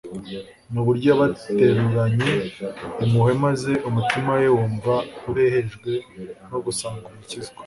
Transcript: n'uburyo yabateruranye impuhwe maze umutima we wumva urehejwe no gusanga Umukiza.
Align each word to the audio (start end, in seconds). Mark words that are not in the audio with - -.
n'uburyo 0.73 1.07
yabateruranye 1.11 2.31
impuhwe 3.03 3.33
maze 3.45 3.71
umutima 3.89 4.31
we 4.39 4.47
wumva 4.55 4.93
urehejwe 5.29 5.91
no 6.49 6.59
gusanga 6.65 7.03
Umukiza. 7.11 7.51